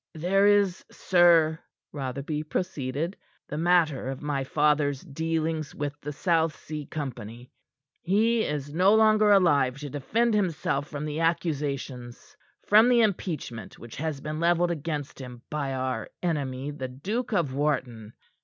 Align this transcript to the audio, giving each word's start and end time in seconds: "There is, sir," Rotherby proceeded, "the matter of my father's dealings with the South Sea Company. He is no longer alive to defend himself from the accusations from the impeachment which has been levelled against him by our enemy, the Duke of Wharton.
"There 0.15 0.47
is, 0.47 0.83
sir," 0.89 1.59
Rotherby 1.91 2.41
proceeded, 2.41 3.15
"the 3.47 3.57
matter 3.59 4.09
of 4.09 4.19
my 4.19 4.43
father's 4.43 5.01
dealings 5.01 5.75
with 5.75 5.93
the 6.01 6.11
South 6.11 6.55
Sea 6.55 6.87
Company. 6.87 7.51
He 8.01 8.43
is 8.43 8.73
no 8.73 8.95
longer 8.95 9.29
alive 9.29 9.77
to 9.77 9.91
defend 9.91 10.33
himself 10.33 10.87
from 10.87 11.05
the 11.05 11.19
accusations 11.19 12.35
from 12.65 12.89
the 12.89 13.01
impeachment 13.01 13.77
which 13.77 13.97
has 13.97 14.21
been 14.21 14.39
levelled 14.39 14.71
against 14.71 15.19
him 15.19 15.43
by 15.51 15.71
our 15.75 16.09
enemy, 16.23 16.71
the 16.71 16.87
Duke 16.87 17.31
of 17.31 17.53
Wharton. 17.53 18.13